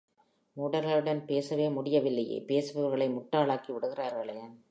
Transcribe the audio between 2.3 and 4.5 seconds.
பேசுபவர்களை முட்டாளாக்கி விடுகிறார்களே!